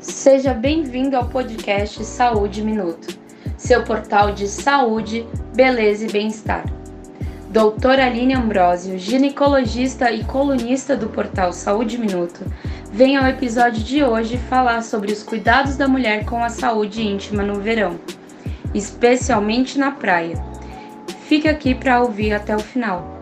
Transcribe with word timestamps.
Seja 0.00 0.54
bem-vindo 0.54 1.16
ao 1.16 1.26
podcast 1.26 2.04
Saúde 2.04 2.62
Minuto, 2.62 3.18
seu 3.56 3.82
portal 3.82 4.32
de 4.32 4.46
saúde, 4.46 5.26
beleza 5.56 6.06
e 6.06 6.12
bem-estar. 6.12 6.64
Doutora 7.50 8.06
Aline 8.06 8.34
Ambrosio, 8.34 8.96
ginecologista 8.96 10.12
e 10.12 10.22
colunista 10.22 10.96
do 10.96 11.08
portal 11.08 11.52
Saúde 11.52 11.98
Minuto, 11.98 12.46
vem 12.92 13.16
ao 13.16 13.26
episódio 13.26 13.82
de 13.82 14.04
hoje 14.04 14.38
falar 14.38 14.84
sobre 14.84 15.10
os 15.10 15.24
cuidados 15.24 15.76
da 15.76 15.88
mulher 15.88 16.24
com 16.24 16.44
a 16.44 16.48
saúde 16.48 17.02
íntima 17.02 17.42
no 17.42 17.58
verão, 17.58 17.98
especialmente 18.72 19.80
na 19.80 19.90
praia. 19.90 20.40
Fique 21.26 21.48
aqui 21.48 21.74
para 21.74 22.00
ouvir 22.00 22.32
até 22.32 22.54
o 22.54 22.60
final. 22.60 23.17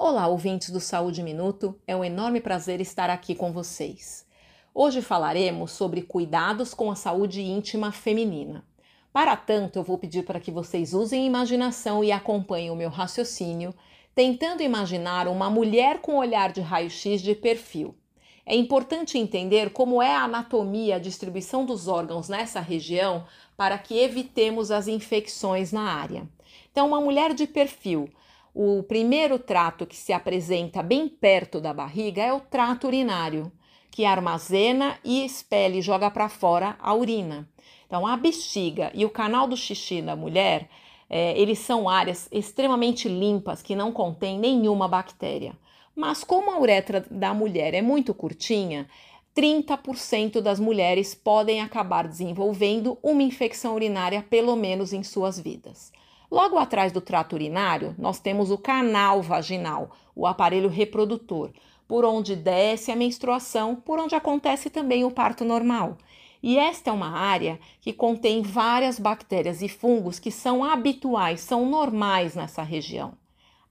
Olá, 0.00 0.28
ouvintes 0.28 0.70
do 0.70 0.78
Saúde 0.78 1.24
Minuto, 1.24 1.76
é 1.84 1.94
um 1.96 2.04
enorme 2.04 2.40
prazer 2.40 2.80
estar 2.80 3.10
aqui 3.10 3.34
com 3.34 3.50
vocês. 3.50 4.24
Hoje 4.72 5.02
falaremos 5.02 5.72
sobre 5.72 6.02
cuidados 6.02 6.72
com 6.72 6.88
a 6.88 6.94
saúde 6.94 7.42
íntima 7.42 7.90
feminina. 7.90 8.64
Para 9.12 9.36
tanto, 9.36 9.76
eu 9.76 9.82
vou 9.82 9.98
pedir 9.98 10.24
para 10.24 10.38
que 10.38 10.52
vocês 10.52 10.94
usem 10.94 11.26
imaginação 11.26 12.04
e 12.04 12.12
acompanhem 12.12 12.70
o 12.70 12.76
meu 12.76 12.88
raciocínio, 12.88 13.74
tentando 14.14 14.62
imaginar 14.62 15.26
uma 15.26 15.50
mulher 15.50 15.98
com 15.98 16.14
olhar 16.14 16.52
de 16.52 16.60
raio-x 16.60 17.20
de 17.20 17.34
perfil. 17.34 17.96
É 18.46 18.54
importante 18.54 19.18
entender 19.18 19.70
como 19.70 20.00
é 20.00 20.14
a 20.14 20.22
anatomia, 20.22 20.94
a 20.94 21.00
distribuição 21.00 21.64
dos 21.64 21.88
órgãos 21.88 22.28
nessa 22.28 22.60
região 22.60 23.26
para 23.56 23.76
que 23.76 23.98
evitemos 23.98 24.70
as 24.70 24.86
infecções 24.86 25.72
na 25.72 25.82
área. 25.82 26.28
Então, 26.70 26.86
uma 26.86 27.00
mulher 27.00 27.34
de 27.34 27.48
perfil 27.48 28.08
o 28.60 28.82
primeiro 28.82 29.38
trato 29.38 29.86
que 29.86 29.94
se 29.94 30.12
apresenta 30.12 30.82
bem 30.82 31.08
perto 31.08 31.60
da 31.60 31.72
barriga 31.72 32.20
é 32.20 32.32
o 32.32 32.40
trato 32.40 32.88
urinário, 32.88 33.52
que 33.88 34.04
armazena 34.04 34.98
e 35.04 35.24
expele, 35.24 35.80
joga 35.80 36.10
para 36.10 36.28
fora 36.28 36.76
a 36.80 36.92
urina. 36.92 37.48
Então, 37.86 38.04
a 38.04 38.16
bexiga 38.16 38.90
e 38.92 39.04
o 39.04 39.10
canal 39.10 39.46
do 39.46 39.56
xixi 39.56 40.02
da 40.02 40.16
mulher, 40.16 40.68
é, 41.08 41.40
eles 41.40 41.60
são 41.60 41.88
áreas 41.88 42.28
extremamente 42.32 43.08
limpas 43.08 43.62
que 43.62 43.76
não 43.76 43.92
contêm 43.92 44.36
nenhuma 44.40 44.88
bactéria. 44.88 45.52
Mas 45.94 46.24
como 46.24 46.50
a 46.50 46.58
uretra 46.58 47.06
da 47.08 47.32
mulher 47.32 47.74
é 47.74 47.80
muito 47.80 48.12
curtinha, 48.12 48.88
30% 49.36 50.40
das 50.40 50.58
mulheres 50.58 51.14
podem 51.14 51.60
acabar 51.60 52.08
desenvolvendo 52.08 52.98
uma 53.04 53.22
infecção 53.22 53.76
urinária 53.76 54.20
pelo 54.28 54.56
menos 54.56 54.92
em 54.92 55.04
suas 55.04 55.38
vidas. 55.38 55.92
Logo 56.30 56.58
atrás 56.58 56.92
do 56.92 57.00
trato 57.00 57.34
urinário, 57.34 57.94
nós 57.98 58.20
temos 58.20 58.50
o 58.50 58.58
canal 58.58 59.22
vaginal, 59.22 59.90
o 60.14 60.26
aparelho 60.26 60.68
reprodutor, 60.68 61.50
por 61.86 62.04
onde 62.04 62.36
desce 62.36 62.92
a 62.92 62.96
menstruação, 62.96 63.74
por 63.74 63.98
onde 63.98 64.14
acontece 64.14 64.68
também 64.68 65.04
o 65.04 65.10
parto 65.10 65.42
normal. 65.42 65.96
E 66.42 66.58
esta 66.58 66.90
é 66.90 66.92
uma 66.92 67.18
área 67.18 67.58
que 67.80 67.92
contém 67.92 68.42
várias 68.42 68.98
bactérias 68.98 69.62
e 69.62 69.68
fungos 69.68 70.18
que 70.18 70.30
são 70.30 70.62
habituais, 70.62 71.40
são 71.40 71.64
normais 71.66 72.34
nessa 72.34 72.62
região. 72.62 73.14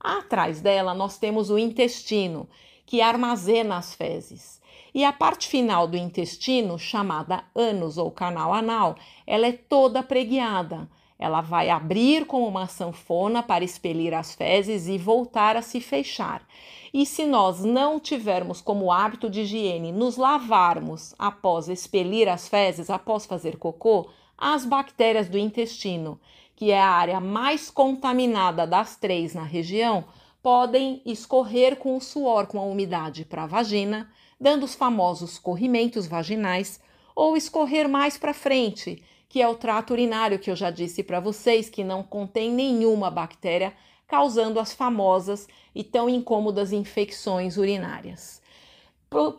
Atrás 0.00 0.60
dela, 0.60 0.94
nós 0.94 1.16
temos 1.16 1.50
o 1.50 1.58
intestino, 1.58 2.48
que 2.84 3.00
armazena 3.00 3.76
as 3.76 3.94
fezes. 3.94 4.60
E 4.94 5.04
a 5.04 5.12
parte 5.12 5.46
final 5.46 5.86
do 5.86 5.96
intestino, 5.96 6.78
chamada 6.78 7.44
ânus 7.54 7.98
ou 7.98 8.10
canal 8.10 8.52
anal, 8.52 8.96
ela 9.26 9.46
é 9.46 9.52
toda 9.52 10.02
preguiada. 10.02 10.88
Ela 11.18 11.40
vai 11.40 11.68
abrir 11.68 12.26
como 12.26 12.46
uma 12.46 12.68
sanfona 12.68 13.42
para 13.42 13.64
expelir 13.64 14.14
as 14.14 14.34
fezes 14.34 14.86
e 14.86 14.96
voltar 14.96 15.56
a 15.56 15.62
se 15.62 15.80
fechar. 15.80 16.46
E 16.94 17.04
se 17.04 17.26
nós 17.26 17.64
não 17.64 17.98
tivermos 17.98 18.60
como 18.60 18.92
hábito 18.92 19.28
de 19.28 19.40
higiene 19.40 19.90
nos 19.90 20.16
lavarmos 20.16 21.14
após 21.18 21.68
expelir 21.68 22.28
as 22.28 22.48
fezes, 22.48 22.88
após 22.88 23.26
fazer 23.26 23.56
cocô, 23.56 24.08
as 24.36 24.64
bactérias 24.64 25.28
do 25.28 25.36
intestino, 25.36 26.20
que 26.54 26.70
é 26.70 26.80
a 26.80 26.88
área 26.88 27.20
mais 27.20 27.70
contaminada 27.70 28.66
das 28.66 28.96
três 28.96 29.34
na 29.34 29.42
região, 29.42 30.04
podem 30.42 31.02
escorrer 31.04 31.76
com 31.76 31.96
o 31.96 32.00
suor, 32.00 32.46
com 32.46 32.58
a 32.58 32.64
umidade 32.64 33.24
para 33.24 33.42
a 33.42 33.46
vagina, 33.46 34.08
dando 34.40 34.62
os 34.62 34.74
famosos 34.74 35.38
corrimentos 35.38 36.06
vaginais, 36.06 36.80
ou 37.14 37.36
escorrer 37.36 37.88
mais 37.88 38.16
para 38.16 38.32
frente, 38.32 39.02
que 39.28 39.42
é 39.42 39.48
o 39.48 39.54
trato 39.54 39.92
urinário, 39.92 40.38
que 40.38 40.50
eu 40.50 40.56
já 40.56 40.70
disse 40.70 41.02
para 41.02 41.20
vocês, 41.20 41.68
que 41.68 41.84
não 41.84 42.02
contém 42.02 42.50
nenhuma 42.50 43.10
bactéria, 43.10 43.74
causando 44.06 44.58
as 44.58 44.72
famosas 44.72 45.46
e 45.74 45.84
tão 45.84 46.08
incômodas 46.08 46.72
infecções 46.72 47.56
urinárias. 47.58 48.40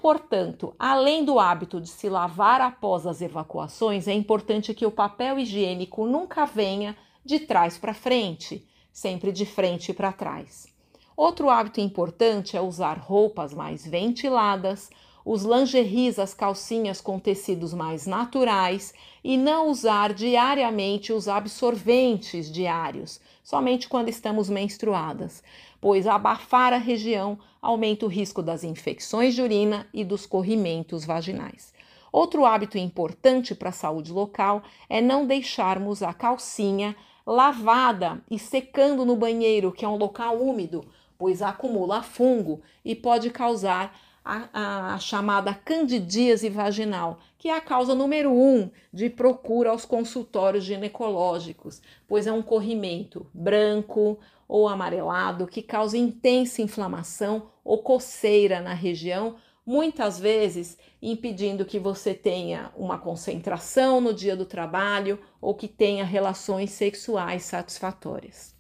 Portanto, 0.02 0.74
além 0.80 1.24
do 1.24 1.40
hábito 1.40 1.80
de 1.80 1.90
se 1.90 2.10
lavar 2.10 2.60
após 2.62 3.06
as 3.06 3.22
evacuações, 3.22 4.08
é 4.08 4.14
importante 4.14 4.74
que 4.74 4.86
o 4.86 4.92
papel 4.92 5.38
higiênico 5.38 6.06
nunca 6.08 6.46
venha 6.46 6.96
de 7.24 7.40
trás 7.40 7.78
para 7.78 7.94
frente, 7.94 8.68
sempre 8.92 9.32
de 9.32 9.46
frente 9.46 9.94
para 9.94 10.12
trás. 10.12 10.68
Outro 11.16 11.50
hábito 11.50 11.82
importante 11.82 12.56
é 12.56 12.62
usar 12.62 12.98
roupas 12.98 13.54
mais 13.54 13.86
ventiladas, 13.86 14.90
os 15.32 15.44
lingeries, 15.44 16.18
as 16.18 16.34
calcinhas 16.34 17.00
com 17.00 17.20
tecidos 17.20 17.72
mais 17.72 18.08
naturais 18.08 18.96
e 19.24 19.38
não 19.38 19.70
usar 19.70 20.12
diariamente 20.12 21.14
os 21.14 21.28
absorventes 21.28 22.52
diários, 22.52 23.22
somente 23.44 23.88
quando 23.88 24.10
estamos 24.10 24.50
menstruadas, 24.50 25.44
pois 25.80 26.08
abafar 26.08 26.74
a 26.74 26.78
região 26.78 27.38
aumenta 27.62 28.08
o 28.08 28.10
risco 28.10 28.42
das 28.42 28.64
infecções 28.64 29.36
de 29.36 29.44
urina 29.44 29.86
e 29.94 30.04
dos 30.04 30.26
corrimentos 30.26 31.06
vaginais. 31.06 31.76
Outro 32.12 32.44
hábito 32.44 32.80
importante 32.80 33.54
para 33.54 33.70
a 33.70 33.72
saúde 33.72 34.12
local 34.12 34.64
é 34.90 35.00
não 35.00 35.28
deixarmos 35.28 36.02
a 36.02 36.12
calcinha 36.12 36.96
lavada 37.24 38.20
e 38.32 38.40
secando 38.40 39.06
no 39.06 39.16
banheiro, 39.16 39.72
que 39.72 39.86
é 39.86 39.88
um 39.88 39.96
local 39.96 40.40
úmido, 40.40 40.84
pois 41.20 41.44
acumula 41.44 42.02
fungo 42.02 42.62
e 42.84 42.96
pode 42.96 43.30
causar 43.30 43.96
a, 44.30 44.94
a, 44.94 45.00
chamada 45.00 45.54
candidíase 45.54 46.50
vaginal, 46.50 47.20
que 47.38 47.50
é 47.50 47.56
a 47.56 47.62
causa 47.62 47.96
número 47.96 48.32
um 48.32 48.70
de 48.94 49.10
procura 49.10 49.72
aos 49.72 49.86
consultórios 49.86 50.64
ginecológicos, 50.64 51.82
pois 52.08 52.28
é 52.28 52.32
um 52.32 52.42
corrimento 52.42 53.26
branco 53.34 54.20
ou 54.48 54.68
amarelado 54.68 55.48
que 55.48 55.62
causa 55.62 55.98
intensa 55.98 56.62
inflamação 56.62 57.50
ou 57.64 57.80
coceira 57.80 58.62
na 58.62 58.74
região, 58.74 59.36
muitas 59.66 60.20
vezes 60.20 60.78
impedindo 61.02 61.66
que 61.66 61.80
você 61.80 62.14
tenha 62.14 62.72
uma 62.76 62.98
concentração 62.98 64.02
no 64.02 64.14
dia 64.14 64.36
do 64.36 64.46
trabalho 64.46 65.20
ou 65.42 65.54
que 65.54 65.68
tenha 65.68 66.04
relações 66.04 66.72
sexuais 66.72 67.44
satisfatórias. 67.44 68.56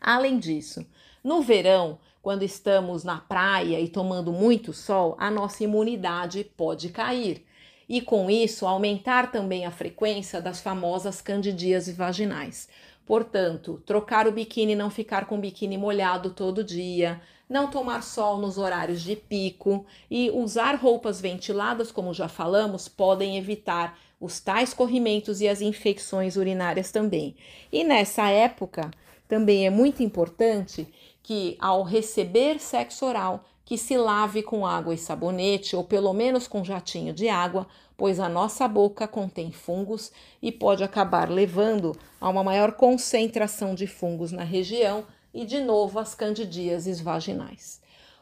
Além 0.00 0.38
disso, 0.38 0.86
no 1.22 1.42
verão, 1.42 1.98
quando 2.26 2.42
estamos 2.42 3.04
na 3.04 3.18
praia 3.18 3.78
e 3.78 3.86
tomando 3.86 4.32
muito 4.32 4.72
sol, 4.72 5.14
a 5.16 5.30
nossa 5.30 5.62
imunidade 5.62 6.42
pode 6.56 6.88
cair 6.88 7.46
e 7.88 8.00
com 8.00 8.28
isso 8.28 8.66
aumentar 8.66 9.30
também 9.30 9.64
a 9.64 9.70
frequência 9.70 10.40
das 10.40 10.60
famosas 10.60 11.22
candidíases 11.22 11.96
vaginais. 11.96 12.68
Portanto, 13.06 13.80
trocar 13.86 14.26
o 14.26 14.32
biquíni, 14.32 14.74
não 14.74 14.90
ficar 14.90 15.26
com 15.26 15.36
o 15.36 15.40
biquíni 15.40 15.78
molhado 15.78 16.30
todo 16.30 16.64
dia, 16.64 17.20
não 17.48 17.70
tomar 17.70 18.02
sol 18.02 18.38
nos 18.38 18.58
horários 18.58 19.02
de 19.02 19.14
pico 19.14 19.86
e 20.10 20.28
usar 20.32 20.74
roupas 20.74 21.20
ventiladas, 21.20 21.92
como 21.92 22.12
já 22.12 22.26
falamos, 22.26 22.88
podem 22.88 23.38
evitar 23.38 23.96
os 24.20 24.40
tais 24.40 24.74
corrimentos 24.74 25.40
e 25.40 25.46
as 25.46 25.60
infecções 25.60 26.34
urinárias 26.34 26.90
também. 26.90 27.36
E 27.70 27.84
nessa 27.84 28.28
época, 28.28 28.90
também 29.28 29.66
é 29.66 29.70
muito 29.70 30.02
importante 30.02 30.86
que 31.26 31.56
ao 31.58 31.82
receber 31.82 32.60
sexo 32.60 33.04
oral, 33.04 33.44
que 33.64 33.76
se 33.76 33.96
lave 33.96 34.44
com 34.44 34.64
água 34.64 34.94
e 34.94 34.96
sabonete 34.96 35.74
ou 35.74 35.82
pelo 35.82 36.12
menos 36.12 36.46
com 36.46 36.62
jatinho 36.62 37.12
de 37.12 37.28
água, 37.28 37.66
pois 37.96 38.20
a 38.20 38.28
nossa 38.28 38.68
boca 38.68 39.08
contém 39.08 39.50
fungos 39.50 40.12
e 40.40 40.52
pode 40.52 40.84
acabar 40.84 41.28
levando 41.28 41.96
a 42.20 42.28
uma 42.28 42.44
maior 42.44 42.74
concentração 42.74 43.74
de 43.74 43.88
fungos 43.88 44.30
na 44.30 44.44
região 44.44 45.04
e 45.34 45.44
de 45.44 45.58
novo 45.58 45.98
as 45.98 46.14
candidíases 46.14 47.00
vaginais. 47.00 47.80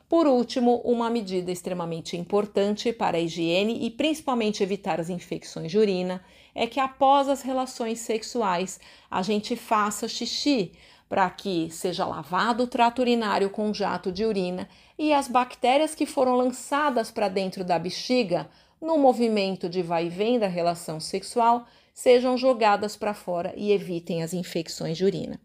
Por 0.08 0.26
último, 0.26 0.80
uma 0.82 1.10
medida 1.10 1.52
extremamente 1.52 2.16
importante 2.16 2.90
para 2.90 3.18
a 3.18 3.20
higiene 3.20 3.84
e 3.84 3.90
principalmente 3.90 4.62
evitar 4.62 4.98
as 4.98 5.10
infecções 5.10 5.70
de 5.70 5.76
urina 5.76 6.24
é 6.54 6.66
que 6.66 6.80
após 6.80 7.28
as 7.28 7.42
relações 7.42 7.98
sexuais 8.00 8.80
a 9.10 9.20
gente 9.20 9.56
faça 9.56 10.08
xixi, 10.08 10.72
para 11.08 11.28
que 11.30 11.70
seja 11.70 12.04
lavado 12.06 12.64
o 12.64 12.66
trato 12.66 13.00
urinário 13.00 13.50
com 13.50 13.72
jato 13.72 14.10
de 14.10 14.24
urina 14.24 14.68
e 14.98 15.12
as 15.12 15.28
bactérias 15.28 15.94
que 15.94 16.06
foram 16.06 16.36
lançadas 16.36 17.10
para 17.10 17.28
dentro 17.28 17.64
da 17.64 17.78
bexiga 17.78 18.48
no 18.80 18.98
movimento 18.98 19.68
de 19.68 19.82
vai 19.82 20.06
e 20.06 20.08
vem 20.08 20.38
da 20.38 20.46
relação 20.46 21.00
sexual 21.00 21.66
sejam 21.94 22.36
jogadas 22.36 22.96
para 22.96 23.14
fora 23.14 23.54
e 23.56 23.70
evitem 23.70 24.22
as 24.22 24.34
infecções 24.34 24.96
de 24.96 25.04
urina. 25.04 25.40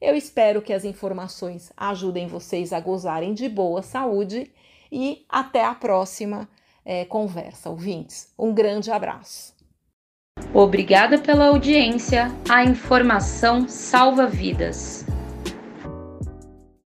Eu 0.00 0.14
espero 0.14 0.62
que 0.62 0.72
as 0.72 0.84
informações 0.84 1.72
ajudem 1.76 2.28
vocês 2.28 2.72
a 2.72 2.78
gozarem 2.78 3.34
de 3.34 3.48
boa 3.48 3.82
saúde 3.82 4.50
e 4.92 5.24
até 5.28 5.64
a 5.64 5.74
próxima 5.74 6.48
é, 6.84 7.04
conversa, 7.04 7.68
ouvintes. 7.68 8.32
Um 8.38 8.54
grande 8.54 8.92
abraço. 8.92 9.57
Obrigada 10.52 11.18
pela 11.18 11.46
audiência. 11.48 12.30
A 12.48 12.64
informação 12.64 13.68
salva 13.68 14.26
vidas. 14.26 15.06